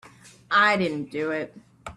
[0.49, 1.53] I didn't do it.